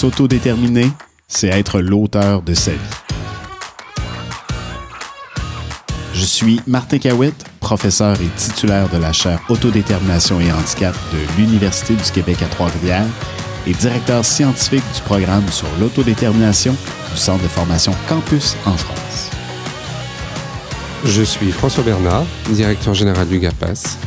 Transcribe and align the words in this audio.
S'autodéterminer, 0.00 0.90
c'est 1.28 1.48
être 1.48 1.78
l'auteur 1.78 2.40
de 2.40 2.54
sa 2.54 2.70
vie. 2.70 2.78
Je 6.14 6.24
suis 6.24 6.58
Martin 6.66 6.96
Cawitt, 6.96 7.34
professeur 7.60 8.16
et 8.22 8.28
titulaire 8.34 8.88
de 8.88 8.96
la 8.96 9.12
chaire 9.12 9.42
Autodétermination 9.50 10.40
et 10.40 10.50
handicap 10.50 10.96
de 11.12 11.18
l'Université 11.36 11.92
du 11.96 12.10
Québec 12.12 12.38
à 12.40 12.46
Trois-Rivières 12.46 13.04
et 13.66 13.74
directeur 13.74 14.24
scientifique 14.24 14.84
du 14.94 15.02
programme 15.02 15.46
sur 15.50 15.68
l'autodétermination 15.78 16.74
du 17.12 17.18
Centre 17.18 17.42
de 17.42 17.48
formation 17.48 17.92
Campus 18.08 18.56
en 18.64 18.78
France. 18.78 19.28
Je 21.04 21.22
suis 21.22 21.52
François 21.52 21.84
Bernard, 21.84 22.24
directeur 22.48 22.94
général 22.94 23.28
du 23.28 23.38
GAPAS. 23.38 23.98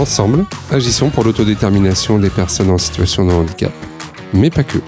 Ensemble, 0.00 0.46
agissons 0.70 1.10
pour 1.10 1.24
l'autodétermination 1.24 2.18
des 2.18 2.30
personnes 2.30 2.70
en 2.70 2.78
situation 2.78 3.26
de 3.26 3.32
handicap, 3.32 3.70
mais 4.32 4.48
pas 4.48 4.64
que. 4.64 4.78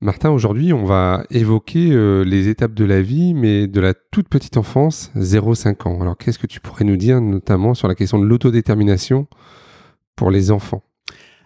Martin, 0.00 0.30
aujourd'hui, 0.30 0.72
on 0.72 0.86
va 0.86 1.24
évoquer 1.28 1.90
euh, 1.92 2.24
les 2.24 2.48
étapes 2.48 2.72
de 2.72 2.86
la 2.86 3.02
vie, 3.02 3.34
mais 3.34 3.66
de 3.66 3.78
la 3.78 3.92
toute 3.92 4.30
petite 4.30 4.56
enfance, 4.56 5.12
0-5 5.16 5.86
ans. 5.86 6.00
Alors, 6.00 6.16
qu'est-ce 6.16 6.38
que 6.38 6.46
tu 6.46 6.60
pourrais 6.60 6.86
nous 6.86 6.96
dire, 6.96 7.20
notamment 7.20 7.74
sur 7.74 7.88
la 7.88 7.94
question 7.94 8.18
de 8.18 8.24
l'autodétermination 8.24 9.26
pour 10.16 10.30
les 10.30 10.50
enfants? 10.50 10.87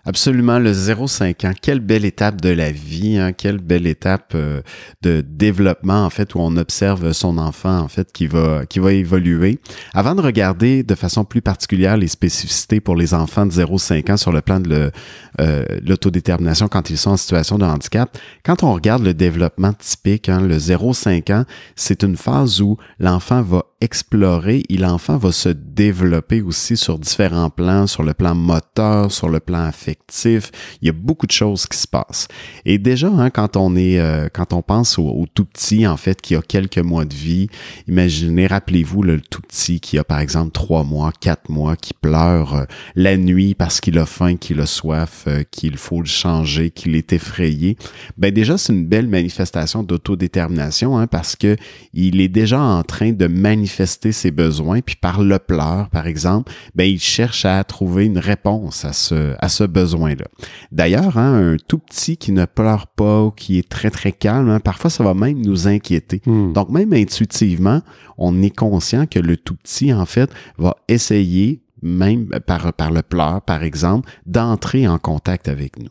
Absolument, 0.05 0.59
le 0.59 0.73
0-5 0.73 1.47
ans. 1.47 1.53
Quelle 1.61 1.79
belle 1.79 2.05
étape 2.05 2.41
de 2.41 2.49
la 2.49 2.73
vie, 2.73 3.19
hein? 3.19 3.33
quelle 3.33 3.59
belle 3.59 3.87
étape 3.87 4.33
euh, 4.35 4.61
de 5.03 5.21
développement, 5.21 6.05
en 6.05 6.11
fait, 6.11 6.35
où 6.35 6.41
on 6.41 6.57
observe 6.57 7.13
son 7.13 7.39
enfant, 7.39 7.79
en 7.79 7.87
fait, 7.87 8.11
qui 8.11 8.27
va, 8.27 8.67
qui 8.67 8.81
va 8.81 8.93
évoluer. 8.93 9.61
Avant 9.95 10.17
de 10.17 10.21
regarder 10.21 10.83
de 10.83 10.95
façon 10.97 11.25
plus 11.25 11.41
particulière 11.41 11.97
les 11.97 12.09
spécificités 12.09 12.81
pour 12.81 12.97
les 12.97 13.15
enfants 13.15 13.47
de 13.47 13.53
0-5 13.53 14.11
ans 14.11 14.17
sur 14.17 14.33
le 14.33 14.41
plan 14.41 14.59
de 14.59 14.91
euh, 15.41 15.65
l'autodétermination 15.87 16.67
quand 16.67 16.91
ils 16.91 16.99
sont 16.99 17.11
en 17.11 17.17
situation 17.17 17.57
de 17.59 17.65
handicap, 17.65 18.19
quand 18.45 18.65
on 18.65 18.75
regarde 18.75 19.05
le 19.05 19.15
développement 19.15 19.73
typique, 19.73 20.29
hein, 20.29 20.41
le 20.41 20.59
0-5 20.59 21.33
ans, 21.33 21.45
c'est 21.77 22.03
une 22.03 22.17
phase 22.17 22.61
où 22.61 22.77
l'enfant 22.99 23.41
va 23.43 23.67
explorer 23.83 24.63
l'enfant 24.83 25.17
va 25.17 25.33
se 25.33 25.49
développer 25.49 26.43
aussi 26.43 26.77
sur 26.77 26.99
différents 26.99 27.51
plans, 27.51 27.87
sur 27.87 28.03
le 28.03 28.15
plan 28.15 28.35
moteur, 28.35 29.11
sur 29.11 29.29
le 29.29 29.41
plan 29.41 29.65
affectif. 29.65 30.51
Il 30.81 30.87
y 30.87 30.89
a 30.89 30.93
beaucoup 30.93 31.27
de 31.27 31.33
choses 31.33 31.67
qui 31.67 31.79
se 31.79 31.89
passent. 31.89 32.29
Et 32.65 32.79
déjà, 32.79 33.09
hein, 33.09 33.31
quand 33.31 33.57
on 33.57 33.75
est, 33.77 33.99
euh, 33.99 34.29
quand 34.33 34.53
on 34.53 34.63
pense 34.63 34.99
au, 34.99 35.25
tout 35.35 35.45
petit, 35.45 35.87
en 35.87 35.97
fait, 35.97 36.21
qui 36.21 36.35
a 36.37 36.43
quelques 36.43 36.79
mois 36.79 37.05
de 37.05 37.15
vie, 37.15 37.49
imaginez, 37.89 38.47
rappelez-vous 38.47 39.03
le 39.03 39.21
tout 39.21 39.43
petit 39.43 39.81
qui 39.81 39.99
a 39.99 40.05
par 40.05 40.21
exemple 40.21 40.53
trois 40.53 40.85
mois, 40.85 41.13
quatre 41.19 41.49
mois, 41.49 41.77
qui 41.77 41.95
pleure 41.95 42.55
euh, 42.55 42.65
la 42.95 43.17
nuit 43.17 43.55
parce 43.55 43.81
qu'il 43.81 43.99
a 43.99 44.07
faim, 44.07 44.37
qu'il 44.37 44.61
a 44.61 44.67
soif, 44.67 45.25
euh, 45.27 45.43
qu'il 45.51 45.77
faut 45.77 46.01
le 46.01 46.07
changer, 46.07 46.71
qu'il 46.71 46.95
est 46.97 47.13
effrayé. 47.13 47.77
Ben 48.17 48.33
déjà, 48.33 48.59
c'est 48.59 48.73
une 48.73 48.87
belle 48.87 49.09
manifestation 49.09 49.83
d'autodétermination, 49.83 50.99
hein, 50.99 51.07
parce 51.07 51.37
que 51.37 51.57
il 51.95 52.21
est 52.21 52.29
déjà 52.29 52.61
en 52.61 52.83
train 52.83 53.13
de 53.13 53.27
manifester 53.27 53.72
manifester 53.73 54.13
ses 54.13 54.31
besoins, 54.31 54.81
puis 54.81 54.97
par 54.97 55.23
le 55.23 55.39
pleur, 55.39 55.89
par 55.91 56.07
exemple, 56.07 56.53
ben, 56.75 56.85
il 56.85 57.01
cherche 57.01 57.45
à 57.45 57.63
trouver 57.65 58.05
une 58.05 58.19
réponse 58.19 58.85
à 58.85 58.93
ce, 58.93 59.35
à 59.39 59.49
ce 59.49 59.65
besoin-là. 59.65 60.27
D'ailleurs, 60.71 61.17
hein, 61.17 61.55
un 61.55 61.57
tout 61.57 61.79
petit 61.79 62.17
qui 62.17 62.33
ne 62.33 62.45
pleure 62.45 62.87
pas 62.87 63.23
ou 63.23 63.31
qui 63.31 63.59
est 63.59 63.69
très, 63.69 63.91
très 63.91 64.13
calme, 64.13 64.51
hein, 64.51 64.61
parfois, 64.61 64.91
ça 64.91 65.05
va 65.05 65.15
même 65.15 65.41
nous 65.41 65.69
inquiéter. 65.69 66.21
Hmm. 66.27 66.53
Donc, 66.53 66.69
même 66.69 66.93
intuitivement, 66.93 67.81
on 68.19 68.43
est 68.43 68.55
conscient 68.55 69.07
que 69.07 69.19
le 69.19 69.37
tout 69.37 69.57
petit, 69.57 69.93
en 69.93 70.05
fait, 70.05 70.31
va 70.59 70.77
essayer, 70.89 71.63
même 71.81 72.29
par, 72.47 72.73
par 72.75 72.91
le 72.91 73.03
pleur, 73.03 73.41
par 73.43 73.63
exemple, 73.63 74.11
d'entrer 74.27 74.87
en 74.87 74.99
contact 74.99 75.49
avec 75.49 75.79
nous. 75.79 75.89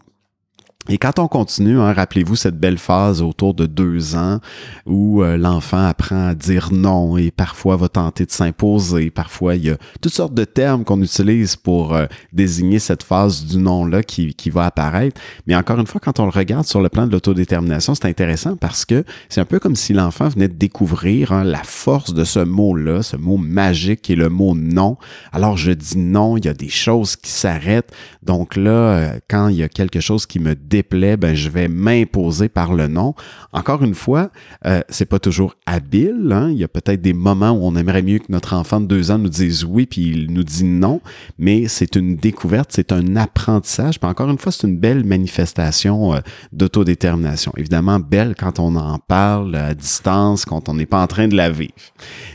Et 0.90 0.98
quand 0.98 1.20
on 1.20 1.28
continue, 1.28 1.80
hein, 1.80 1.94
rappelez-vous 1.94 2.36
cette 2.36 2.60
belle 2.60 2.80
phase 2.80 3.22
autour 3.22 3.54
de 3.54 3.68
deux 3.68 4.16
ans 4.16 4.40
où 4.88 5.22
euh, 5.22 5.38
l'enfant 5.38 5.86
apprend 5.86 6.30
à 6.30 6.34
dire 6.34 6.70
non 6.72 7.18
et 7.18 7.30
parfois 7.30 7.78
va 7.78 7.88
tenter 7.88 8.26
de 8.26 8.32
s'imposer. 8.32 9.12
Parfois, 9.12 9.56
il 9.56 9.66
y 9.66 9.70
a 9.70 9.78
toutes 10.02 10.14
sortes 10.14 10.34
de 10.34 10.44
termes 10.44 10.84
qu'on 10.84 11.00
utilise 11.04 11.56
pour 11.56 11.94
euh, 11.94 12.08
désigner 12.34 12.80
cette 12.80 13.04
phase 13.04 13.46
du 13.46 13.60
non-là 13.60 14.02
qui, 14.02 14.34
qui 14.34 14.50
va 14.50 14.66
apparaître. 14.66 15.22
Mais 15.46 15.56
encore 15.56 15.80
une 15.80 15.86
fois, 15.86 16.02
quand 16.04 16.20
on 16.20 16.26
le 16.26 16.32
regarde 16.32 16.66
sur 16.66 16.82
le 16.82 16.90
plan 16.90 17.06
de 17.06 17.12
l'autodétermination, 17.12 17.94
c'est 17.94 18.08
intéressant 18.08 18.56
parce 18.56 18.84
que 18.84 19.04
c'est 19.30 19.40
un 19.40 19.46
peu 19.46 19.60
comme 19.60 19.76
si 19.76 19.94
l'enfant 19.94 20.30
venait 20.30 20.48
de 20.48 20.56
découvrir 20.56 21.32
hein, 21.32 21.44
la 21.44 21.62
force 21.64 22.16
de 22.16 22.24
ce 22.24 22.40
mot-là, 22.40 23.04
ce 23.04 23.18
mot 23.18 23.38
magique 23.38 24.02
qui 24.02 24.14
est 24.14 24.16
le 24.16 24.30
mot 24.30 24.56
non. 24.56 24.98
Alors, 25.32 25.58
je 25.58 25.74
dis 25.74 26.00
non, 26.00 26.38
il 26.38 26.46
y 26.46 26.50
a 26.50 26.56
des 26.56 26.70
choses 26.70 27.16
qui 27.16 27.30
s'arrêtent. 27.30 27.92
Donc 28.24 28.56
là, 28.56 28.72
euh, 28.72 29.20
quand 29.30 29.50
il 29.50 29.58
y 29.58 29.64
a 29.64 29.70
quelque 29.70 30.00
chose 30.00 30.26
qui 30.26 30.40
me 30.40 30.56
déplaît, 30.72 31.18
ben 31.18 31.36
je 31.36 31.50
vais 31.50 31.68
m'imposer 31.68 32.50
par 32.50 32.74
le 32.74 32.88
nom. 32.88 33.14
Encore 33.52 33.84
une 33.84 33.94
fois, 33.94 34.32
euh, 34.66 34.82
c'est 34.90 35.06
pas 35.06 35.20
toujours 35.20 35.56
habile. 35.66 36.30
Hein? 36.32 36.50
Il 36.52 36.58
y 36.58 36.64
a 36.64 36.70
peut-être 36.70 37.02
des 37.02 37.14
moments 37.14 37.52
où 37.52 37.60
on 37.64 37.76
aimerait 37.76 38.02
mieux 38.02 38.20
que 38.20 38.32
notre 38.32 38.56
enfant 38.56 38.80
de 38.80 38.86
deux 38.86 39.12
ans 39.12 39.18
nous 39.18 39.30
dise 39.30 39.66
oui 39.66 39.86
puis 39.86 40.10
il 40.10 40.32
nous 40.32 40.44
dit 40.44 40.64
non, 40.64 41.02
mais 41.38 41.68
c'est 41.68 41.96
une 41.96 42.16
découverte, 42.16 42.72
c'est 42.72 42.92
un 42.94 43.16
apprentissage. 43.18 44.00
Puis 44.00 44.10
encore 44.10 44.30
une 44.30 44.38
fois, 44.38 44.52
c'est 44.52 44.66
une 44.66 44.78
belle 44.78 45.04
manifestation 45.04 46.16
euh, 46.16 46.20
d'autodétermination. 46.54 47.52
Évidemment, 47.58 48.00
belle 48.00 48.36
quand 48.40 48.60
on 48.60 48.76
en 48.78 48.98
parle 48.98 49.56
à 49.56 49.74
distance, 49.74 50.46
quand 50.46 50.70
on 50.70 50.74
n'est 50.74 50.86
pas 50.86 51.02
en 51.02 51.08
train 51.08 51.28
de 51.28 51.36
la 51.36 51.52
vivre. 51.52 51.74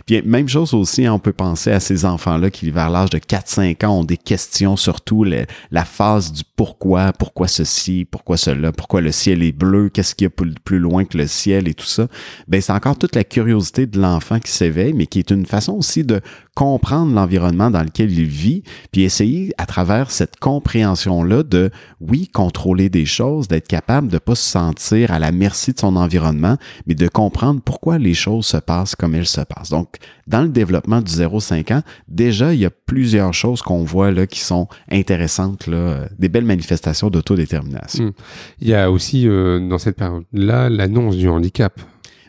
Puis 0.04 0.20
même 0.22 0.48
chose 0.48 0.74
aussi, 0.74 1.08
on 1.08 1.18
peut 1.18 1.32
penser 1.32 1.70
à 1.70 1.80
ces 1.80 2.04
enfants-là 2.04 2.50
qui, 2.50 2.70
vers 2.70 2.90
l'âge 2.90 3.10
de 3.10 3.18
4-5 3.18 3.86
ans, 3.86 4.00
ont 4.00 4.04
des 4.04 4.18
questions, 4.18 4.76
surtout 4.76 5.24
la 5.24 5.84
phase 5.84 6.32
du 6.32 6.42
pourquoi, 6.56 7.12
pourquoi 7.12 7.48
ceci, 7.48 8.06
pourquoi 8.10 8.25
pourquoi 8.26 8.38
cela, 8.38 8.72
pourquoi 8.72 9.02
le 9.02 9.12
ciel 9.12 9.44
est 9.44 9.52
bleu, 9.52 9.88
qu'est-ce 9.88 10.16
qu'il 10.16 10.24
y 10.24 10.26
a 10.26 10.44
plus 10.64 10.80
loin 10.80 11.04
que 11.04 11.16
le 11.16 11.28
ciel 11.28 11.68
et 11.68 11.74
tout 11.74 11.86
ça, 11.86 12.08
ben 12.48 12.60
c'est 12.60 12.72
encore 12.72 12.98
toute 12.98 13.14
la 13.14 13.22
curiosité 13.22 13.86
de 13.86 14.00
l'enfant 14.00 14.40
qui 14.40 14.50
s'éveille, 14.50 14.94
mais 14.94 15.06
qui 15.06 15.20
est 15.20 15.30
une 15.30 15.46
façon 15.46 15.74
aussi 15.74 16.02
de 16.02 16.20
comprendre 16.56 17.14
l'environnement 17.14 17.70
dans 17.70 17.82
lequel 17.82 18.10
il 18.10 18.24
vit, 18.24 18.64
puis 18.90 19.02
essayer 19.02 19.52
à 19.58 19.66
travers 19.66 20.10
cette 20.10 20.40
compréhension-là 20.40 21.44
de, 21.44 21.70
oui, 22.00 22.26
contrôler 22.26 22.88
des 22.88 23.04
choses, 23.04 23.46
d'être 23.46 23.68
capable 23.68 24.08
de 24.08 24.18
pas 24.18 24.34
se 24.34 24.50
sentir 24.50 25.12
à 25.12 25.20
la 25.20 25.30
merci 25.30 25.72
de 25.72 25.78
son 25.78 25.94
environnement, 25.94 26.56
mais 26.86 26.94
de 26.94 27.06
comprendre 27.06 27.60
pourquoi 27.62 27.98
les 27.98 28.14
choses 28.14 28.46
se 28.46 28.56
passent 28.56 28.96
comme 28.96 29.14
elles 29.14 29.26
se 29.26 29.42
passent. 29.42 29.68
Donc, 29.68 29.98
dans 30.26 30.42
le 30.42 30.48
développement 30.48 31.02
du 31.02 31.12
0-5 31.12 31.74
ans, 31.74 31.82
déjà, 32.08 32.54
il 32.54 32.60
y 32.60 32.64
a 32.64 32.70
plusieurs 32.70 33.34
choses 33.34 33.60
qu'on 33.60 33.84
voit 33.84 34.10
là 34.10 34.26
qui 34.26 34.40
sont 34.40 34.66
intéressantes, 34.90 35.66
là, 35.66 36.08
des 36.18 36.30
belles 36.30 36.44
manifestations 36.44 37.10
d'autodétermination. 37.10 38.06
Hmm. 38.06 38.12
Il 38.60 38.68
y 38.68 38.74
a 38.74 38.90
aussi, 38.90 39.28
euh, 39.28 39.60
dans 39.60 39.78
cette 39.78 39.96
période-là, 39.96 40.68
l'annonce 40.70 41.16
du 41.16 41.28
handicap 41.28 41.80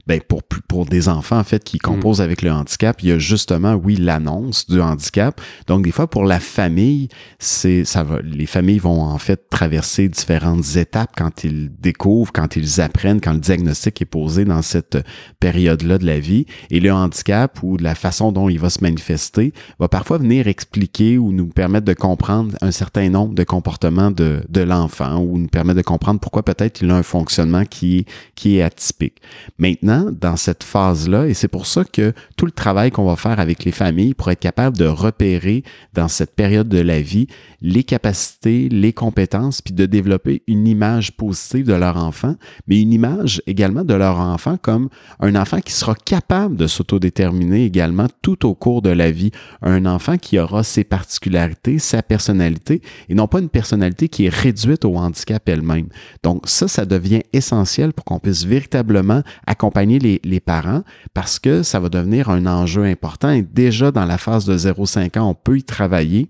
ben 0.07 0.21
pour, 0.21 0.41
pour 0.43 0.85
des 0.85 1.09
enfants, 1.09 1.37
en 1.37 1.43
fait, 1.43 1.63
qui 1.63 1.79
composent 1.79 2.21
avec 2.21 2.41
le 2.41 2.51
handicap, 2.51 3.01
il 3.03 3.09
y 3.09 3.11
a 3.11 3.19
justement, 3.19 3.73
oui, 3.73 3.97
l'annonce 3.97 4.67
du 4.67 4.79
handicap. 4.79 5.41
Donc, 5.67 5.83
des 5.83 5.91
fois, 5.91 6.09
pour 6.09 6.23
la 6.23 6.39
famille, 6.39 7.09
c'est, 7.39 7.83
ça 7.83 8.03
va, 8.03 8.21
les 8.21 8.45
familles 8.45 8.79
vont, 8.79 9.01
en 9.01 9.17
fait, 9.17 9.49
traverser 9.49 10.07
différentes 10.07 10.77
étapes 10.77 11.11
quand 11.15 11.43
ils 11.43 11.69
découvrent, 11.77 12.31
quand 12.31 12.55
ils 12.55 12.79
apprennent, 12.79 13.19
quand 13.19 13.33
le 13.33 13.39
diagnostic 13.39 14.01
est 14.01 14.05
posé 14.05 14.45
dans 14.45 14.61
cette 14.61 14.97
période-là 15.41 15.97
de 15.97 16.05
la 16.05 16.19
vie. 16.19 16.45
Et 16.69 16.79
le 16.79 16.93
handicap 16.93 17.61
ou 17.61 17.77
la 17.77 17.95
façon 17.95 18.31
dont 18.31 18.47
il 18.47 18.59
va 18.59 18.69
se 18.69 18.81
manifester 18.81 19.53
va 19.79 19.89
parfois 19.89 20.19
venir 20.19 20.47
expliquer 20.47 21.17
ou 21.17 21.33
nous 21.33 21.47
permettre 21.47 21.85
de 21.85 21.93
comprendre 21.93 22.55
un 22.61 22.71
certain 22.71 23.09
nombre 23.09 23.33
de 23.33 23.43
comportements 23.43 24.11
de, 24.11 24.41
de 24.47 24.61
l'enfant 24.61 25.17
ou 25.17 25.37
nous 25.37 25.47
permettre 25.47 25.77
de 25.77 25.83
comprendre 25.83 26.19
pourquoi 26.19 26.43
peut-être 26.43 26.81
il 26.81 26.91
a 26.91 26.95
un 26.95 27.03
fonctionnement 27.03 27.65
qui, 27.65 28.05
qui 28.35 28.57
est 28.57 28.61
atypique. 28.61 29.21
Maintenant, 29.57 29.96
dans 30.11 30.35
cette 30.35 30.63
phase-là. 30.63 31.27
Et 31.27 31.33
c'est 31.33 31.47
pour 31.47 31.65
ça 31.65 31.83
que 31.83 32.13
tout 32.35 32.45
le 32.45 32.51
travail 32.51 32.91
qu'on 32.91 33.05
va 33.05 33.15
faire 33.15 33.39
avec 33.39 33.63
les 33.65 33.71
familles 33.71 34.13
pour 34.13 34.31
être 34.31 34.39
capable 34.39 34.77
de 34.77 34.85
repérer 34.85 35.63
dans 35.93 36.07
cette 36.07 36.35
période 36.35 36.69
de 36.69 36.79
la 36.79 37.01
vie 37.01 37.27
les 37.61 37.83
capacités, 37.83 38.69
les 38.69 38.93
compétences, 38.93 39.61
puis 39.61 39.73
de 39.73 39.85
développer 39.85 40.43
une 40.47 40.67
image 40.67 41.13
positive 41.13 41.65
de 41.65 41.73
leur 41.73 41.97
enfant, 41.97 42.35
mais 42.67 42.81
une 42.81 42.93
image 42.93 43.41
également 43.47 43.83
de 43.83 43.93
leur 43.93 44.19
enfant 44.19 44.57
comme 44.57 44.89
un 45.19 45.35
enfant 45.35 45.59
qui 45.59 45.73
sera 45.73 45.95
capable 45.95 46.55
de 46.55 46.67
s'autodéterminer 46.67 47.65
également 47.65 48.07
tout 48.21 48.45
au 48.45 48.53
cours 48.53 48.81
de 48.81 48.89
la 48.89 49.11
vie, 49.11 49.31
un 49.61 49.85
enfant 49.85 50.17
qui 50.17 50.39
aura 50.39 50.63
ses 50.63 50.83
particularités, 50.83 51.79
sa 51.79 52.03
personnalité, 52.03 52.81
et 53.09 53.15
non 53.15 53.27
pas 53.27 53.39
une 53.39 53.49
personnalité 53.49 54.09
qui 54.09 54.25
est 54.25 54.33
réduite 54.33 54.85
au 54.85 54.95
handicap 54.95 55.47
elle-même. 55.49 55.87
Donc 56.23 56.47
ça, 56.47 56.67
ça 56.67 56.85
devient 56.85 57.23
essentiel 57.33 57.93
pour 57.93 58.05
qu'on 58.05 58.19
puisse 58.19 58.45
véritablement 58.45 59.23
accompagner 59.45 59.99
les, 59.99 60.39
parents 60.39 60.83
parce 61.15 61.39
que 61.39 61.63
ça 61.63 61.79
va 61.79 61.89
devenir 61.89 62.29
un 62.29 62.45
enjeu 62.45 62.83
important. 62.83 63.31
Et 63.31 63.41
déjà 63.41 63.91
dans 63.91 64.05
la 64.05 64.19
phase 64.19 64.45
de 64.45 64.55
0-5 64.55 65.17
ans, 65.17 65.29
on 65.31 65.33
peut 65.33 65.57
y 65.57 65.63
travailler 65.63 66.29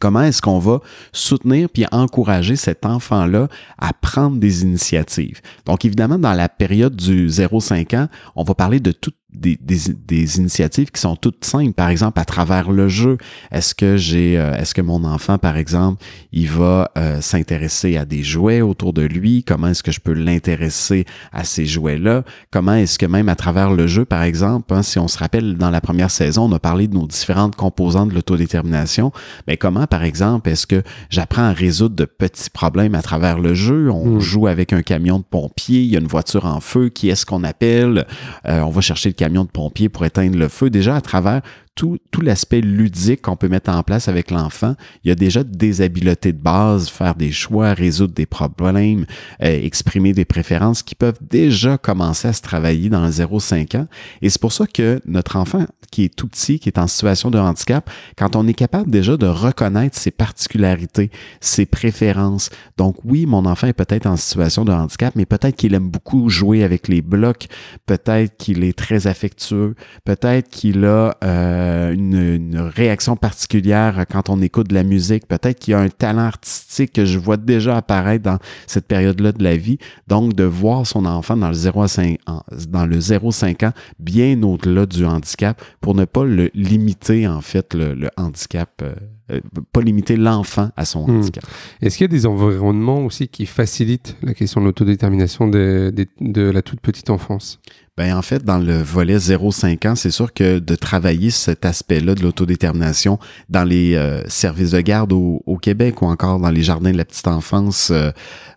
Comment 0.00 0.22
est-ce 0.22 0.42
qu'on 0.42 0.58
va 0.58 0.80
soutenir 1.12 1.68
puis 1.68 1.84
encourager 1.92 2.56
cet 2.56 2.86
enfant-là 2.86 3.48
à 3.78 3.92
prendre 3.92 4.38
des 4.38 4.62
initiatives? 4.62 5.40
Donc, 5.64 5.84
évidemment, 5.84 6.18
dans 6.18 6.32
la 6.32 6.48
période 6.48 6.96
du 6.96 7.28
0-5 7.28 7.96
ans, 7.96 8.08
on 8.34 8.44
va 8.44 8.54
parler 8.54 8.80
de 8.80 8.92
toutes 8.92 9.16
des, 9.36 9.58
des, 9.60 10.38
initiatives 10.38 10.90
qui 10.90 11.00
sont 11.00 11.16
toutes 11.16 11.44
simples. 11.44 11.72
Par 11.72 11.88
exemple, 11.88 12.18
à 12.18 12.24
travers 12.24 12.70
le 12.70 12.88
jeu, 12.88 13.18
est-ce 13.52 13.74
que 13.74 13.96
j'ai, 13.96 14.38
euh, 14.38 14.54
est-ce 14.54 14.74
que 14.74 14.80
mon 14.80 15.04
enfant, 15.04 15.38
par 15.38 15.56
exemple, 15.56 16.02
il 16.32 16.48
va 16.48 16.90
euh, 16.96 17.20
s'intéresser 17.20 17.96
à 17.96 18.04
des 18.04 18.22
jouets 18.22 18.60
autour 18.60 18.92
de 18.92 19.02
lui? 19.02 19.44
Comment 19.44 19.68
est-ce 19.68 19.82
que 19.82 19.92
je 19.92 20.00
peux 20.00 20.12
l'intéresser 20.12 21.04
à 21.32 21.44
ces 21.44 21.66
jouets-là? 21.66 22.24
Comment 22.50 22.74
est-ce 22.74 22.98
que 22.98 23.06
même 23.06 23.28
à 23.28 23.36
travers 23.36 23.72
le 23.72 23.86
jeu, 23.86 24.04
par 24.04 24.22
exemple, 24.22 24.72
hein, 24.74 24.82
si 24.82 24.98
on 24.98 25.08
se 25.08 25.18
rappelle 25.18 25.56
dans 25.56 25.70
la 25.70 25.80
première 25.80 26.10
saison, 26.10 26.44
on 26.44 26.52
a 26.52 26.58
parlé 26.58 26.88
de 26.88 26.94
nos 26.94 27.06
différentes 27.06 27.56
composantes 27.56 28.10
de 28.10 28.14
l'autodétermination. 28.14 29.12
Mais 29.46 29.56
comment, 29.56 29.86
par 29.86 30.02
exemple, 30.02 30.48
est-ce 30.50 30.66
que 30.66 30.82
j'apprends 31.10 31.44
à 31.48 31.52
résoudre 31.52 31.94
de 31.94 32.04
petits 32.04 32.50
problèmes 32.50 32.94
à 32.94 33.02
travers 33.02 33.38
le 33.38 33.54
jeu? 33.54 33.90
On 33.90 34.16
hmm. 34.16 34.20
joue 34.20 34.46
avec 34.46 34.72
un 34.72 34.82
camion 34.82 35.18
de 35.18 35.24
pompier, 35.24 35.82
il 35.82 35.88
y 35.88 35.96
a 35.96 36.00
une 36.00 36.06
voiture 36.06 36.46
en 36.46 36.60
feu, 36.60 36.88
qui 36.88 37.08
est-ce 37.08 37.26
qu'on 37.26 37.44
appelle? 37.44 38.06
Euh, 38.46 38.60
On 38.60 38.70
va 38.70 38.80
chercher 38.80 39.08
le 39.10 39.14
camion 39.26 39.44
de 39.44 39.50
pompiers 39.50 39.88
pour 39.88 40.04
éteindre 40.04 40.38
le 40.38 40.46
feu, 40.46 40.70
déjà 40.70 40.94
à 40.94 41.00
travers 41.00 41.40
tout, 41.76 41.98
tout 42.10 42.22
l'aspect 42.22 42.62
ludique 42.62 43.22
qu'on 43.22 43.36
peut 43.36 43.48
mettre 43.48 43.70
en 43.70 43.82
place 43.82 44.08
avec 44.08 44.30
l'enfant, 44.30 44.74
il 45.04 45.08
y 45.08 45.10
a 45.12 45.14
déjà 45.14 45.44
des 45.44 45.82
habiletés 45.82 46.32
de 46.32 46.38
base, 46.38 46.88
faire 46.88 47.14
des 47.14 47.30
choix, 47.30 47.74
résoudre 47.74 48.14
des 48.14 48.26
problèmes, 48.26 49.04
euh, 49.42 49.64
exprimer 49.64 50.14
des 50.14 50.24
préférences 50.24 50.82
qui 50.82 50.94
peuvent 50.94 51.18
déjà 51.20 51.76
commencer 51.76 52.28
à 52.28 52.32
se 52.32 52.40
travailler 52.40 52.88
dans 52.88 53.04
le 53.04 53.10
0-5 53.10 53.76
ans. 53.76 53.86
Et 54.22 54.30
c'est 54.30 54.40
pour 54.40 54.52
ça 54.52 54.66
que 54.66 55.00
notre 55.04 55.36
enfant 55.36 55.66
qui 55.90 56.04
est 56.04 56.14
tout 56.14 56.26
petit, 56.28 56.58
qui 56.58 56.68
est 56.68 56.78
en 56.78 56.86
situation 56.86 57.30
de 57.30 57.38
handicap, 57.38 57.88
quand 58.16 58.36
on 58.36 58.48
est 58.48 58.54
capable 58.54 58.90
déjà 58.90 59.16
de 59.16 59.26
reconnaître 59.26 59.98
ses 59.98 60.10
particularités, 60.10 61.10
ses 61.40 61.66
préférences. 61.66 62.50
Donc 62.76 62.96
oui, 63.04 63.26
mon 63.26 63.44
enfant 63.44 63.66
est 63.66 63.72
peut-être 63.72 64.06
en 64.06 64.16
situation 64.16 64.64
de 64.64 64.72
handicap, 64.72 65.14
mais 65.14 65.26
peut-être 65.26 65.56
qu'il 65.56 65.74
aime 65.74 65.88
beaucoup 65.88 66.28
jouer 66.30 66.64
avec 66.64 66.88
les 66.88 67.02
blocs, 67.02 67.46
peut-être 67.84 68.36
qu'il 68.38 68.64
est 68.64 68.76
très 68.76 69.06
affectueux, 69.06 69.74
peut-être 70.04 70.48
qu'il 70.48 70.84
a... 70.86 71.16
Euh, 71.22 71.65
euh, 71.66 71.92
une, 71.92 72.56
réaction 72.74 73.16
particulière 73.16 74.04
quand 74.10 74.28
on 74.28 74.40
écoute 74.40 74.68
de 74.68 74.74
la 74.74 74.84
musique. 74.84 75.26
Peut-être 75.26 75.58
qu'il 75.58 75.72
y 75.72 75.74
a 75.74 75.80
un 75.80 75.88
talent 75.88 76.26
artistique 76.26 76.92
que 76.92 77.04
je 77.04 77.18
vois 77.18 77.36
déjà 77.36 77.76
apparaître 77.76 78.24
dans 78.24 78.38
cette 78.66 78.86
période-là 78.86 79.32
de 79.32 79.42
la 79.42 79.56
vie. 79.56 79.78
Donc, 80.06 80.34
de 80.34 80.44
voir 80.44 80.86
son 80.86 81.04
enfant 81.04 81.36
dans 81.36 81.48
le 81.48 81.54
0 81.54 81.82
à 81.82 81.88
5 81.88 82.18
ans, 82.26 82.42
dans 82.68 82.86
le 82.86 82.98
0-5 82.98 83.66
ans, 83.66 83.72
bien 83.98 84.42
au-delà 84.42 84.86
du 84.86 85.04
handicap, 85.04 85.60
pour 85.80 85.94
ne 85.94 86.04
pas 86.04 86.24
le 86.24 86.50
limiter, 86.54 87.26
en 87.26 87.40
fait, 87.40 87.74
le, 87.74 88.08
handicap. 88.16 88.70
Euh, 88.82 88.94
euh, 89.32 89.40
pas 89.72 89.80
limiter 89.80 90.16
l'enfant 90.16 90.70
à 90.76 90.84
son 90.84 91.08
hmm. 91.08 91.16
handicap. 91.16 91.44
Est-ce 91.82 91.96
qu'il 91.96 92.04
y 92.04 92.10
a 92.10 92.12
des 92.12 92.26
environnements 92.26 93.04
aussi 93.04 93.26
qui 93.26 93.44
facilitent 93.44 94.16
la 94.22 94.34
question 94.34 94.60
de 94.60 94.66
l'autodétermination 94.66 95.48
de, 95.48 95.92
de 96.20 96.42
la 96.42 96.62
toute 96.62 96.80
petite 96.80 97.10
enfance? 97.10 97.58
Ben 97.96 98.14
en 98.14 98.20
fait, 98.20 98.44
dans 98.44 98.58
le 98.58 98.82
volet 98.82 99.16
0-5 99.16 99.88
ans, 99.88 99.94
c'est 99.94 100.10
sûr 100.10 100.34
que 100.34 100.58
de 100.58 100.74
travailler 100.74 101.30
cet 101.30 101.64
aspect-là 101.64 102.14
de 102.14 102.22
l'autodétermination 102.22 103.18
dans 103.48 103.64
les 103.64 103.94
euh, 103.94 104.22
services 104.28 104.72
de 104.72 104.80
garde 104.82 105.14
au, 105.14 105.58
Québec 105.62 106.02
ou 106.02 106.06
encore 106.06 106.38
dans 106.38 106.50
les 106.50 106.62
jardins 106.62 106.92
de 106.92 106.98
la 106.98 107.06
petite 107.06 107.26
enfance, 107.26 107.90
euh, 107.90 108.10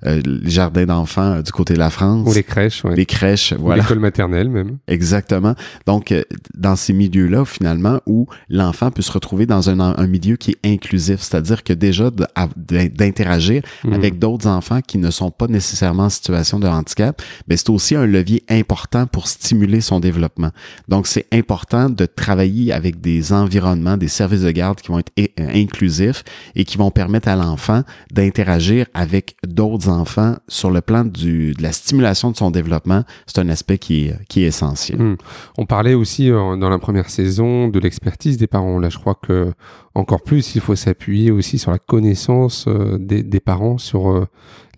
euh, 0.05 0.21
les 0.25 0.49
jardins 0.49 0.85
d'enfants 0.85 1.41
du 1.41 1.53
côté 1.53 1.73
de 1.73 1.79
la 1.79 1.89
France. 1.89 2.27
Ou 2.29 2.33
les 2.33 2.43
crèches, 2.43 2.83
oui. 2.83 2.95
Les 2.97 3.05
crèches, 3.05 3.53
voilà. 3.53 3.83
L'école 3.83 3.99
maternelle 3.99 4.49
même. 4.49 4.79
Exactement. 4.89 5.55
Donc, 5.85 6.13
dans 6.53 6.75
ces 6.75 6.91
milieux-là, 6.91 7.45
finalement, 7.45 8.01
où 8.05 8.27
l'enfant 8.49 8.91
peut 8.91 9.01
se 9.01 9.11
retrouver 9.13 9.45
dans 9.45 9.69
un, 9.69 9.79
un 9.79 10.07
milieu 10.07 10.35
qui 10.35 10.51
est 10.51 10.73
inclusif, 10.73 11.21
c'est-à-dire 11.21 11.63
que 11.63 11.71
déjà 11.71 12.11
d'interagir 12.57 13.61
mmh. 13.85 13.93
avec 13.93 14.19
d'autres 14.19 14.47
enfants 14.47 14.81
qui 14.81 14.97
ne 14.97 15.09
sont 15.09 15.31
pas 15.31 15.47
nécessairement 15.47 16.03
en 16.03 16.09
situation 16.09 16.59
de 16.59 16.67
handicap, 16.67 17.21
mais 17.47 17.55
ben, 17.55 17.57
c'est 17.57 17.69
aussi 17.69 17.95
un 17.95 18.05
levier 18.05 18.43
important 18.49 19.07
pour 19.07 19.28
stimuler 19.29 19.81
son 19.81 19.99
développement. 19.99 20.51
Donc, 20.87 21.07
c'est 21.07 21.25
important 21.31 21.89
de 21.89 22.05
travailler 22.05 22.73
avec 22.73 23.01
des 23.01 23.33
environnements, 23.33 23.97
des 23.97 24.07
services 24.07 24.41
de 24.41 24.51
garde 24.51 24.79
qui 24.81 24.89
vont 24.89 24.99
être 24.99 25.11
euh, 25.19 25.49
inclusifs 25.53 26.23
et 26.55 26.65
qui 26.65 26.77
vont 26.77 26.91
permettre 26.91 27.27
à 27.27 27.35
l'enfant 27.35 27.83
d'interagir 28.11 28.85
avec 28.93 29.35
d'autres 29.45 29.89
enfants 29.89 30.35
sur 30.47 30.71
le 30.71 30.81
plan 30.81 31.03
du, 31.03 31.53
de 31.53 31.63
la 31.63 31.71
stimulation 31.71 32.31
de 32.31 32.37
son 32.37 32.51
développement. 32.51 33.03
C'est 33.27 33.39
un 33.39 33.49
aspect 33.49 33.77
qui 33.77 34.07
est, 34.07 34.17
qui 34.27 34.43
est 34.43 34.47
essentiel. 34.47 35.01
Hmm. 35.01 35.15
On 35.57 35.65
parlait 35.65 35.93
aussi 35.93 36.31
euh, 36.31 36.55
dans 36.57 36.69
la 36.69 36.79
première 36.79 37.09
saison 37.09 37.67
de 37.67 37.79
l'expertise 37.79 38.37
des 38.37 38.47
parents. 38.47 38.79
Là, 38.79 38.89
je 38.89 38.97
crois 38.97 39.15
que 39.15 39.53
encore 39.95 40.21
plus, 40.21 40.55
il 40.55 40.61
faut 40.61 40.75
s'appuyer 40.75 41.31
aussi 41.31 41.57
sur 41.57 41.71
la 41.71 41.79
connaissance 41.79 42.65
euh, 42.67 42.97
des, 42.99 43.23
des 43.23 43.39
parents 43.39 43.77
sur 43.77 44.27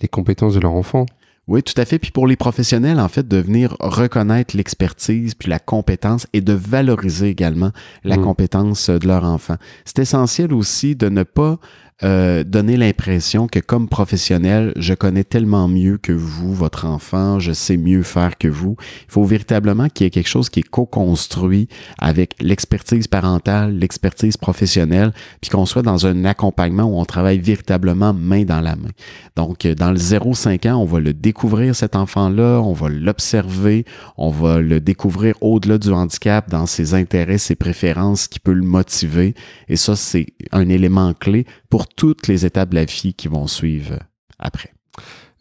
les 0.01 0.07
compétences 0.07 0.56
de 0.56 0.59
leur 0.59 0.74
enfant. 0.74 1.06
Oui, 1.51 1.62
tout 1.63 1.74
à 1.75 1.83
fait. 1.83 2.00
Puis 2.00 2.12
pour 2.12 2.27
les 2.27 2.38
professionnels, 2.38 2.98
en 2.98 3.09
fait, 3.09 3.27
de 3.27 3.36
venir 3.36 3.75
reconnaître 3.81 4.56
l'expertise 4.56 5.36
puis 5.36 5.50
la 5.50 5.59
compétence 5.59 6.25
et 6.31 6.39
de 6.39 6.53
valoriser 6.53 7.27
également 7.27 7.71
la 8.06 8.15
mmh. 8.15 8.24
compétence 8.24 8.89
de 8.89 9.06
leur 9.06 9.25
enfant. 9.25 9.57
C'est 9.83 10.00
essentiel 10.00 10.53
aussi 10.53 10.95
de 10.95 11.09
ne 11.09 11.24
pas 11.24 11.59
euh, 12.03 12.44
donner 12.44 12.77
l'impression 12.77 13.48
que 13.48 13.59
comme 13.59 13.88
professionnel, 13.88 14.74
je 14.75 14.94
connais 14.94 15.24
tellement 15.24 15.68
mieux 15.68 15.98
que 15.98 16.12
vous, 16.12 16.53
votre 16.53 16.86
enfant, 16.86 17.39
je 17.39 17.51
sais 17.51 17.77
mieux 17.77 18.03
faire 18.03 18.38
que 18.38 18.48
vous. 18.48 18.75
Il 19.07 19.12
faut 19.12 19.24
véritablement 19.24 19.88
qu'il 19.88 20.06
y 20.06 20.07
ait 20.07 20.12
quelque 20.12 20.30
chose 20.30 20.50
qui 20.50 20.62
est 20.62 20.69
co-construit 20.69 21.68
avec 22.00 22.36
l'expertise 22.42 23.07
parentale, 23.07 23.77
l'expertise 23.77 24.38
professionnelle, 24.38 25.13
puis 25.42 25.51
qu'on 25.51 25.65
soit 25.65 25.83
dans 25.83 26.07
un 26.07 26.25
accompagnement 26.25 26.83
où 26.86 27.00
on 27.00 27.06
travaille 27.06 27.39
véritablement 27.39 28.13
main 28.13 28.45
dans 28.45 28.62
la 28.62 28.75
main. 28.75 28.89
Donc, 29.36 29.65
euh, 29.65 29.75
dans 29.75 29.92
le 29.92 29.97
0-5 29.97 30.69
ans, 30.69 30.77
on 30.77 30.86
va 30.86 31.00
le 31.00 31.13
découvrir, 31.13 31.75
cet 31.75 31.95
enfant-là, 31.95 32.62
on 32.62 32.74
va 32.74 32.89
l'observer, 32.89 33.86
on 34.18 34.30
va 34.30 34.59
le 34.59 34.80
découvrir 34.80 35.36
au-delà 35.42 35.77
du 35.77 35.92
handicap, 35.92 36.50
dans 36.50 36.65
ses 36.65 36.94
intérêts, 36.94 37.38
ses 37.38 37.56
préférences, 37.56 38.27
qui 38.27 38.39
peut 38.39 38.54
le 38.54 38.63
motiver. 38.63 39.36
Et 39.68 39.75
ça, 39.75 39.95
c'est 39.95 40.27
un 40.51 40.68
élément 40.68 41.13
clé 41.13 41.45
pour 41.69 41.88
toutes 41.96 42.28
les 42.28 42.46
étapes 42.46 42.70
de 42.70 42.76
la 42.76 42.86
vie 42.86 43.14
qui 43.14 43.28
vont 43.28 43.48
suivre 43.48 44.00
après. 44.40 44.74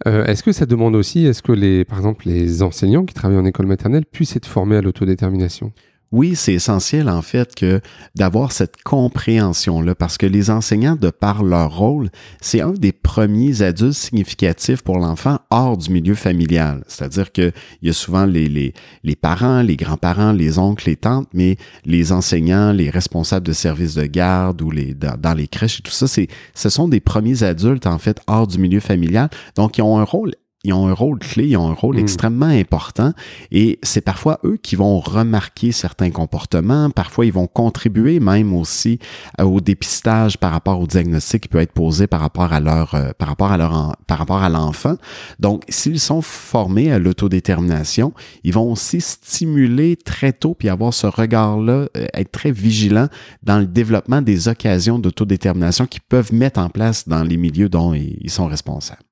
Euh, 0.06 0.25
est-ce 0.25 0.43
que 0.43 0.52
ça 0.52 0.67
demande 0.67 0.97
aussi, 0.97 1.26
est-ce 1.26 1.43
que 1.43 1.52
les, 1.52 1.85
par 1.85 1.99
exemple, 1.99 2.26
les 2.26 2.62
enseignants 2.62 3.05
qui 3.05 3.14
travaillent 3.14 3.38
en 3.38 3.44
école 3.44 3.67
maternelle 3.67 4.06
puissent 4.06 4.37
être 4.37 4.47
formés 4.47 4.76
à 4.76 4.82
l'autodétermination? 4.82 5.73
Oui, 6.12 6.34
c'est 6.34 6.54
essentiel 6.54 7.08
en 7.08 7.22
fait 7.22 7.54
que 7.54 7.80
d'avoir 8.16 8.50
cette 8.50 8.82
compréhension-là, 8.82 9.94
parce 9.94 10.18
que 10.18 10.26
les 10.26 10.50
enseignants, 10.50 10.96
de 10.96 11.11
par 11.11 11.44
leur 11.44 11.76
rôle, 11.76 12.11
c'est 12.40 12.61
un 12.61 12.73
des 12.73 12.90
premiers 12.90 13.62
adultes 13.62 13.92
significatifs 13.92 14.82
pour 14.82 14.99
l'enfant 14.99 15.38
hors 15.50 15.76
du 15.76 15.90
milieu 15.90 16.16
familial. 16.16 16.82
C'est-à-dire 16.88 17.30
qu'il 17.30 17.52
y 17.82 17.90
a 17.90 17.92
souvent 17.92 18.26
les, 18.26 18.75
parents, 19.20 19.62
les 19.62 19.76
grands-parents, 19.76 20.32
les 20.32 20.58
oncles, 20.58 20.88
les 20.88 20.96
tantes, 20.96 21.28
mais 21.32 21.56
les 21.85 22.11
enseignants, 22.11 22.73
les 22.73 22.90
responsables 22.90 23.46
de 23.46 23.52
services 23.52 23.94
de 23.94 24.06
garde 24.06 24.62
ou 24.62 24.73
les, 24.73 24.94
dans, 24.94 25.16
dans 25.16 25.35
les 25.35 25.46
crèches 25.46 25.78
et 25.78 25.82
tout 25.82 25.92
ça, 25.92 26.08
c'est, 26.08 26.26
ce 26.54 26.68
sont 26.70 26.88
des 26.88 27.00
premiers 27.00 27.44
adultes 27.44 27.87
en 27.87 27.99
fait 27.99 28.20
hors 28.26 28.49
du 28.49 28.58
milieu 28.58 28.80
familial. 28.80 29.30
Donc, 29.54 29.78
ils 29.78 29.82
ont 29.82 29.99
un 29.99 30.04
rôle 30.04 30.32
ils 30.62 30.75
ont 30.75 30.88
un 30.88 30.93
rôle 30.93 31.19
clé, 31.19 31.49
ils 31.49 31.57
ont 31.57 31.71
un 31.71 31.75
rôle 31.75 31.97
hmm. 31.97 32.00
extrêmement 32.00 32.47
important 32.47 33.12
et 33.50 33.79
c'est 33.83 34.02
parfois 34.02 34.40
eux 34.45 34.59
qui 34.62 34.76
vont 34.76 35.00
remarquer 35.00 35.73
certains 35.73 36.11
comportements, 36.11 36.90
parfois 36.90 37.25
ils 37.25 37.33
vont 37.33 37.47
contribuer 37.47 38.21
même 38.21 38.52
aussi 38.52 38.99
euh, 39.40 39.45
au 39.45 39.61
dépistage 39.61 40.37
par 40.37 40.52
rapport 40.52 40.81
au 40.81 40.87
diagnostic 40.87 41.43
qui 41.43 41.49
peut 41.49 41.61
être 41.61 41.73
posé 41.73 42.07
par 42.07 42.21
rapport 42.21 42.52
à 42.52 42.61
leur 42.61 42.95
euh, 42.95 43.11
par 43.17 43.29
rapport 43.29 43.52
à 43.52 43.57
leur 43.57 43.97
par 44.07 44.19
rapport 44.19 44.43
à 44.43 44.49
l'enfant. 44.49 44.97
Donc 45.38 45.64
s'ils 45.69 46.00
sont 46.00 46.21
formés 46.21 46.93
à 46.93 46.99
l'autodétermination, 46.99 48.12
ils 48.45 48.52
vont 48.52 48.71
aussi 48.71 49.00
stimuler 49.00 49.97
très 49.97 50.33
tôt 50.33 50.55
puis 50.55 50.69
avoir 50.69 50.93
ce 50.93 51.07
regard-là, 51.07 51.88
euh, 51.97 52.07
être 52.12 52.33
très 52.33 52.52
vigilant 52.52 53.09
dans 53.43 53.59
le 53.59 53.67
développement 53.67 54.21
des 54.21 54.49
occasions 54.49 54.99
d'autodétermination 54.99 55.87
qu'ils 55.87 56.02
peuvent 56.02 56.35
mettre 56.35 56.61
en 56.61 56.69
place 56.69 57.09
dans 57.09 57.23
les 57.23 57.38
milieux 57.38 57.69
dont 57.69 57.95
ils 57.95 58.31
sont 58.31 58.47
responsables. 58.47 59.10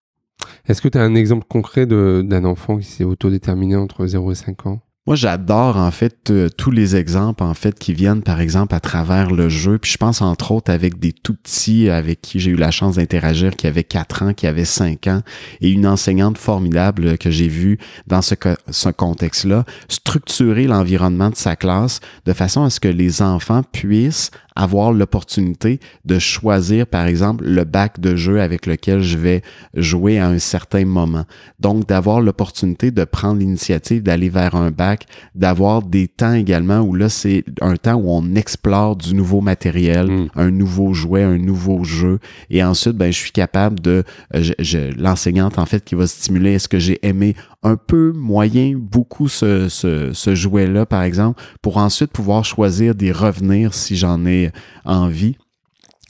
Est-ce 0.67 0.83
que 0.83 0.89
tu 0.89 0.99
as 0.99 1.03
un 1.03 1.15
exemple 1.15 1.47
concret 1.49 1.87
d'un 1.87 2.45
enfant 2.45 2.79
qui 2.79 2.87
s'est 2.87 3.05
autodéterminé 3.05 3.77
entre 3.77 4.07
0 4.07 4.33
et 4.33 4.35
5 4.35 4.67
ans? 4.67 4.81
Moi, 5.09 5.17
j'adore 5.17 5.79
en 5.79 5.91
fait 5.91 6.29
euh, 6.29 6.51
tous 6.55 6.71
les 6.71 6.95
exemples 6.95 7.43
en 7.43 7.55
fait 7.55 7.79
qui 7.79 7.95
viennent 7.95 8.21
par 8.21 8.43
exemple 8.43 8.75
à 8.75 8.81
travers 8.81 9.31
le 9.31 9.49
jeu. 9.49 9.79
Puis 9.79 9.93
je 9.93 9.97
pense 9.97 10.21
entre 10.21 10.53
autres 10.53 10.71
avec 10.71 10.99
des 10.99 11.15
tout 11.15 11.33
petits 11.33 11.89
avec 11.89 12.21
qui 12.21 12.41
j'ai 12.41 12.51
eu 12.51 12.57
la 12.57 12.71
chance 12.71 12.97
d'interagir 12.97 13.57
qui 13.57 13.67
avaient 13.67 13.85
4 13.85 14.23
ans, 14.23 14.35
qui 14.35 14.47
avaient 14.47 14.67
5 14.67 15.07
ans 15.07 15.23
et 15.63 15.71
une 15.71 15.87
enseignante 15.87 16.37
formidable 16.37 17.17
que 17.17 17.31
j'ai 17.31 17.49
vue 17.49 17.79
dans 18.07 18.21
ce 18.21 18.91
contexte-là 18.91 19.65
structurer 19.89 20.67
l'environnement 20.67 21.31
de 21.31 21.37
sa 21.37 21.57
classe 21.57 22.01
de 22.27 22.35
façon 22.35 22.65
à 22.65 22.69
ce 22.69 22.79
que 22.79 22.89
les 22.89 23.23
enfants 23.23 23.63
puissent 23.63 24.31
avoir 24.59 24.93
l'opportunité 24.93 25.81
de 26.05 26.19
choisir, 26.19 26.87
par 26.87 27.07
exemple, 27.07 27.45
le 27.45 27.65
bac 27.65 28.01
de 28.01 28.17
jeu 28.17 28.41
avec 28.41 28.67
lequel 28.67 29.01
je 29.01 29.17
vais 29.17 29.43
jouer 29.75 30.19
à 30.19 30.29
un 30.29 30.39
certain 30.39 30.85
moment. 30.85 31.25
Donc, 31.61 31.87
d'avoir 31.89 32.21
l'opportunité 32.21 32.91
de 32.91 33.05
prendre 33.05 33.39
l'initiative 33.39 34.03
d'aller 34.03 34.29
vers 34.29 34.55
un 34.55 34.71
bac 34.71 35.07
d'avoir 35.35 35.83
des 35.83 36.09
temps 36.09 36.33
également 36.35 36.81
où 36.81 36.95
là, 36.95 37.09
c'est 37.09 37.45
un 37.61 37.77
temps 37.77 37.95
où 37.95 38.11
on 38.11 38.35
explore 38.35 38.97
du 38.97 39.15
nouveau 39.15 39.41
matériel, 39.41 40.07
Mm. 40.11 40.29
un 40.37 40.51
nouveau 40.51 40.93
jouet, 40.93 41.23
un 41.23 41.39
nouveau 41.39 41.85
jeu. 41.85 42.19
Et 42.51 42.63
ensuite, 42.65 42.97
ben, 42.97 43.13
je 43.13 43.17
suis 43.19 43.31
capable 43.33 43.81
de, 43.81 44.03
euh, 44.35 44.43
je- 44.43 44.53
je- 44.59 45.01
l'enseignante, 45.01 45.59
en 45.59 45.67
fait, 45.67 45.85
qui 45.85 45.95
va 45.95 46.07
stimuler, 46.07 46.53
est-ce 46.55 46.69
que 46.69 46.79
j'ai 46.79 46.99
aimé 47.07 47.35
un 47.63 47.77
peu, 47.77 48.13
moyen, 48.13 48.75
beaucoup 48.77 49.29
ce, 49.29 49.69
ce, 49.69 50.13
ce 50.13 50.35
jouet-là, 50.35 50.87
par 50.87 51.03
exemple, 51.03 51.41
pour 51.63 51.77
ensuite 51.79 52.11
pouvoir 52.13 52.45
choisir 52.45 52.95
d'y 52.95 53.11
revenir 53.13 53.75
si 53.75 53.97
j'en 53.97 54.25
ai 54.27 54.48
envie. 54.85 55.39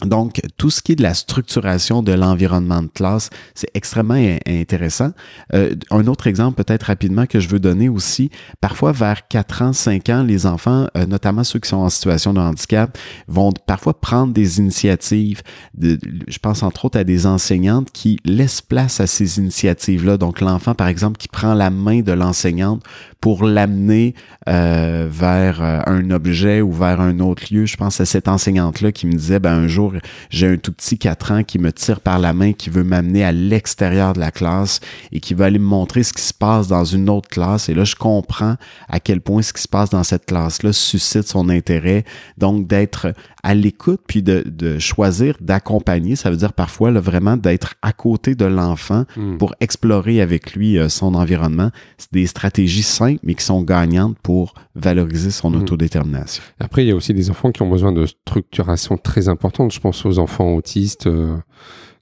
Donc, 0.04 0.40
tout 0.56 0.70
ce 0.70 0.80
qui 0.80 0.92
est 0.92 0.96
de 0.96 1.02
la 1.02 1.14
structuration 1.14 2.02
de 2.04 2.12
l'environnement 2.12 2.82
de 2.82 2.86
classe, 2.88 3.30
c'est 3.54 3.70
extrêmement 3.74 4.14
in- 4.14 4.38
intéressant. 4.46 5.10
Euh, 5.54 5.74
un 5.90 6.06
autre 6.06 6.28
exemple, 6.28 6.62
peut-être 6.62 6.84
rapidement, 6.84 7.26
que 7.26 7.40
je 7.40 7.48
veux 7.48 7.58
donner 7.58 7.88
aussi, 7.88 8.30
parfois 8.60 8.92
vers 8.92 9.26
4 9.26 9.62
ans, 9.62 9.72
5 9.72 10.08
ans, 10.10 10.22
les 10.22 10.46
enfants, 10.46 10.86
euh, 10.96 11.04
notamment 11.06 11.42
ceux 11.42 11.58
qui 11.58 11.68
sont 11.68 11.78
en 11.78 11.88
situation 11.88 12.32
de 12.32 12.38
handicap, 12.38 12.96
vont 13.26 13.52
parfois 13.66 14.00
prendre 14.00 14.32
des 14.32 14.58
initiatives. 14.58 15.42
De, 15.74 15.98
je 16.28 16.38
pense 16.38 16.62
entre 16.62 16.84
autres 16.84 16.98
à 16.98 17.04
des 17.04 17.26
enseignantes 17.26 17.90
qui 17.92 18.18
laissent 18.24 18.62
place 18.62 19.00
à 19.00 19.06
ces 19.08 19.38
initiatives-là. 19.38 20.16
Donc, 20.16 20.40
l'enfant, 20.40 20.74
par 20.74 20.86
exemple, 20.86 21.18
qui 21.18 21.28
prend 21.28 21.54
la 21.54 21.70
main 21.70 22.00
de 22.02 22.12
l'enseignante 22.12 22.84
pour 23.20 23.44
l'amener 23.44 24.14
euh, 24.48 25.08
vers 25.10 25.60
euh, 25.60 25.80
un 25.86 26.10
objet 26.12 26.60
ou 26.60 26.70
vers 26.70 27.00
un 27.00 27.18
autre 27.18 27.42
lieu. 27.52 27.66
Je 27.66 27.76
pense 27.76 28.00
à 28.00 28.04
cette 28.04 28.28
enseignante-là 28.28 28.92
qui 28.92 29.08
me 29.08 29.12
disait, 29.12 29.40
ben, 29.40 29.54
un 29.54 29.66
jour, 29.66 29.88
j'ai 30.30 30.49
un 30.49 30.57
tout 30.57 30.73
petit 30.73 30.99
4 30.99 31.33
ans 31.33 31.42
qui 31.45 31.59
me 31.59 31.73
tire 31.73 32.00
par 32.00 32.18
la 32.18 32.33
main, 32.33 32.52
qui 32.52 32.71
veut 32.71 32.85
m'amener 32.85 33.25
à 33.25 33.33
l'extérieur 33.33 34.12
de 34.12 34.21
la 34.21 34.30
classe 34.30 34.80
et 35.12 35.21
qui 35.21 35.35
veut 35.35 35.45
aller 35.45 35.59
me 35.59 35.64
montrer 35.64 36.02
ce 36.02 36.12
qui 36.12 36.23
se 36.23 36.35
passe 36.35 36.68
dans 36.68 36.85
une 36.85 37.09
autre 37.11 37.28
classe. 37.28 37.68
Et 37.68 37.75
là, 37.75 37.85
je 37.85 37.97
comprends 37.97 38.57
à 38.88 39.00
quel 39.00 39.21
point 39.21 39.42
ce 39.42 39.52
qui 39.52 39.62
se 39.62 39.68
passe 39.68 39.90
dans 39.90 40.04
cette 40.04 40.26
classe-là 40.26 40.73
suscite 40.73 41.26
son 41.26 41.49
intérêt. 41.49 42.04
Donc, 42.37 42.66
d'être 42.66 43.12
à 43.42 43.54
l'écoute, 43.54 44.00
puis 44.07 44.23
de, 44.23 44.42
de 44.47 44.78
choisir 44.78 45.37
d'accompagner, 45.40 46.16
ça 46.16 46.30
veut 46.30 46.37
dire 46.37 46.52
parfois 46.52 46.90
là, 46.90 47.00
vraiment 47.00 47.37
d'être 47.37 47.75
à 47.83 47.92
côté 47.92 48.35
de 48.35 48.45
l'enfant 48.45 49.04
Mm. 49.16 49.37
pour 49.38 49.54
explorer 49.61 50.21
avec 50.21 50.54
lui 50.54 50.78
euh, 50.78 50.88
son 50.88 51.14
environnement. 51.14 51.71
C'est 51.99 52.12
des 52.12 52.26
stratégies 52.26 52.83
simples, 52.83 53.21
mais 53.23 53.35
qui 53.35 53.45
sont 53.45 53.62
gagnantes 53.62 54.16
pour 54.23 54.54
valoriser 54.75 55.30
son 55.30 55.50
Mm. 55.50 55.57
autodétermination. 55.62 56.42
Après, 56.61 56.85
il 56.85 56.88
y 56.88 56.90
a 56.92 56.97
aussi 56.97 57.14
des 57.14 57.30
enfants 57.30 57.52
qui 57.52 57.62
ont 57.62 57.71
besoin 57.71 57.92
de 57.92 58.07
structuration 58.07 58.97
très 58.97 59.28
importante. 59.28 59.73
Je 59.73 59.80
pense 59.80 60.04
aux 60.04 60.18
enfants 60.18 60.54
autistes 60.54 61.07
euh, 61.07 61.37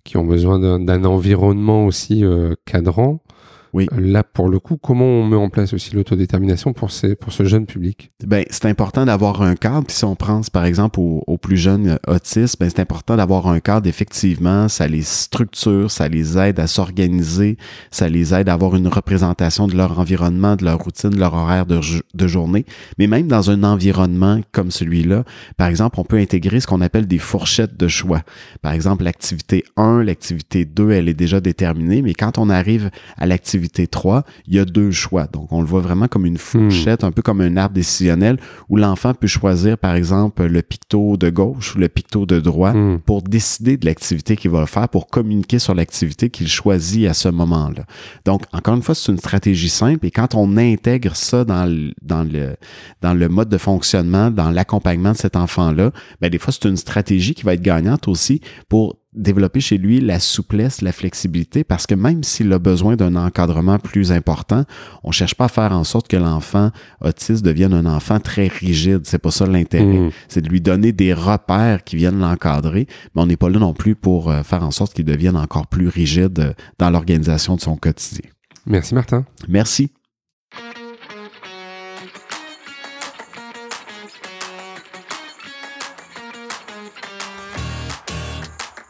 qui 0.04 0.16
ont 0.16 0.24
besoin 0.24 0.58
d'un 0.58 0.78
d'un 0.78 1.04
environnement 1.04 1.84
aussi 1.86 2.24
euh, 2.24 2.54
cadrant. 2.64 3.20
Oui. 3.76 3.88
Là, 3.94 4.24
pour 4.24 4.48
le 4.48 4.58
coup, 4.58 4.78
comment 4.78 5.04
on 5.04 5.26
met 5.26 5.36
en 5.36 5.50
place 5.50 5.74
aussi 5.74 5.94
l'autodétermination 5.94 6.72
pour, 6.72 6.90
ces, 6.90 7.14
pour 7.14 7.30
ce 7.34 7.44
jeune 7.44 7.66
public? 7.66 8.10
Ben, 8.24 8.42
c'est 8.48 8.64
important 8.64 9.04
d'avoir 9.04 9.42
un 9.42 9.54
cadre. 9.54 9.84
Puis 9.86 9.96
si 9.96 10.04
on 10.06 10.16
pense, 10.16 10.48
par 10.48 10.64
exemple, 10.64 10.98
aux, 10.98 11.22
aux 11.26 11.36
plus 11.36 11.58
jeunes 11.58 11.88
euh, 11.90 12.14
autistes, 12.14 12.58
ben, 12.58 12.70
c'est 12.70 12.80
important 12.80 13.16
d'avoir 13.16 13.48
un 13.48 13.60
cadre, 13.60 13.86
effectivement. 13.86 14.68
Ça 14.68 14.88
les 14.88 15.02
structure, 15.02 15.90
ça 15.90 16.08
les 16.08 16.38
aide 16.38 16.58
à 16.58 16.66
s'organiser, 16.66 17.58
ça 17.90 18.08
les 18.08 18.32
aide 18.32 18.48
à 18.48 18.54
avoir 18.54 18.76
une 18.76 18.88
représentation 18.88 19.66
de 19.66 19.76
leur 19.76 19.98
environnement, 19.98 20.56
de 20.56 20.64
leur 20.64 20.78
routine, 20.78 21.10
de 21.10 21.18
leur 21.18 21.34
horaire 21.34 21.66
de, 21.66 21.78
de 22.14 22.26
journée. 22.26 22.64
Mais 22.96 23.06
même 23.06 23.28
dans 23.28 23.50
un 23.50 23.62
environnement 23.62 24.40
comme 24.52 24.70
celui-là, 24.70 25.24
par 25.58 25.68
exemple, 25.68 26.00
on 26.00 26.04
peut 26.04 26.16
intégrer 26.16 26.60
ce 26.60 26.66
qu'on 26.66 26.80
appelle 26.80 27.06
des 27.06 27.18
fourchettes 27.18 27.76
de 27.76 27.88
choix. 27.88 28.22
Par 28.62 28.72
exemple, 28.72 29.04
l'activité 29.04 29.64
1, 29.76 30.02
l'activité 30.02 30.64
2, 30.64 30.92
elle 30.92 31.10
est 31.10 31.14
déjà 31.14 31.42
déterminée, 31.42 32.00
mais 32.00 32.14
quand 32.14 32.38
on 32.38 32.48
arrive 32.48 32.90
à 33.18 33.26
l'activité 33.26 33.65
3, 33.68 34.24
il 34.46 34.54
y 34.54 34.58
a 34.58 34.64
deux 34.64 34.90
choix. 34.90 35.26
Donc, 35.26 35.52
on 35.52 35.60
le 35.60 35.66
voit 35.66 35.80
vraiment 35.80 36.08
comme 36.08 36.26
une 36.26 36.38
fourchette, 36.38 37.04
un 37.04 37.12
peu 37.12 37.22
comme 37.22 37.40
un 37.40 37.56
arbre 37.56 37.74
décisionnel 37.74 38.38
où 38.68 38.76
l'enfant 38.76 39.14
peut 39.14 39.26
choisir, 39.26 39.78
par 39.78 39.94
exemple, 39.94 40.44
le 40.46 40.62
picto 40.62 41.16
de 41.16 41.30
gauche 41.30 41.74
ou 41.74 41.78
le 41.78 41.88
picto 41.88 42.26
de 42.26 42.40
droite 42.40 42.76
Mm. 42.76 42.98
pour 43.04 43.22
décider 43.22 43.76
de 43.76 43.86
l'activité 43.86 44.36
qu'il 44.36 44.50
va 44.50 44.66
faire, 44.66 44.88
pour 44.88 45.08
communiquer 45.08 45.58
sur 45.58 45.74
l'activité 45.74 46.30
qu'il 46.30 46.48
choisit 46.48 47.06
à 47.06 47.14
ce 47.14 47.28
moment-là. 47.28 47.84
Donc, 48.24 48.42
encore 48.52 48.74
une 48.74 48.82
fois, 48.82 48.94
c'est 48.94 49.10
une 49.12 49.18
stratégie 49.18 49.68
simple 49.68 50.06
et 50.06 50.10
quand 50.10 50.34
on 50.34 50.56
intègre 50.56 51.16
ça 51.16 51.44
dans 51.44 51.66
le, 51.66 51.92
dans 52.02 52.24
le, 52.24 52.56
dans 53.02 53.14
le 53.14 53.28
mode 53.28 53.48
de 53.48 53.58
fonctionnement, 53.58 54.30
dans 54.30 54.50
l'accompagnement 54.50 55.12
de 55.12 55.16
cet 55.16 55.36
enfant-là, 55.36 55.90
ben, 56.20 56.30
des 56.30 56.38
fois, 56.38 56.52
c'est 56.52 56.68
une 56.68 56.76
stratégie 56.76 57.34
qui 57.34 57.42
va 57.42 57.54
être 57.54 57.62
gagnante 57.62 58.08
aussi 58.08 58.40
pour 58.68 58.96
développer 59.16 59.60
chez 59.60 59.78
lui 59.78 60.00
la 60.00 60.20
souplesse, 60.20 60.82
la 60.82 60.92
flexibilité, 60.92 61.64
parce 61.64 61.86
que 61.86 61.94
même 61.94 62.22
s'il 62.22 62.52
a 62.52 62.58
besoin 62.58 62.96
d'un 62.96 63.16
encadrement 63.16 63.78
plus 63.78 64.12
important, 64.12 64.64
on 65.02 65.10
cherche 65.10 65.34
pas 65.34 65.46
à 65.46 65.48
faire 65.48 65.72
en 65.72 65.84
sorte 65.84 66.08
que 66.08 66.16
l'enfant 66.16 66.70
autiste 67.00 67.44
devienne 67.44 67.72
un 67.72 67.86
enfant 67.86 68.20
très 68.20 68.46
rigide. 68.46 69.00
C'est 69.04 69.18
pas 69.18 69.30
ça 69.30 69.46
l'intérêt. 69.46 69.84
Mm. 69.84 70.10
C'est 70.28 70.42
de 70.42 70.48
lui 70.48 70.60
donner 70.60 70.92
des 70.92 71.12
repères 71.12 71.82
qui 71.84 71.96
viennent 71.96 72.20
l'encadrer, 72.20 72.86
mais 73.14 73.22
on 73.22 73.26
n'est 73.26 73.36
pas 73.36 73.48
là 73.48 73.58
non 73.58 73.74
plus 73.74 73.94
pour 73.94 74.30
euh, 74.30 74.42
faire 74.42 74.62
en 74.62 74.70
sorte 74.70 74.94
qu'il 74.94 75.04
devienne 75.04 75.36
encore 75.36 75.66
plus 75.66 75.88
rigide 75.88 76.38
euh, 76.38 76.52
dans 76.78 76.90
l'organisation 76.90 77.56
de 77.56 77.60
son 77.60 77.76
quotidien. 77.76 78.30
Merci 78.66 78.94
Martin. 78.94 79.24
Merci. 79.48 79.90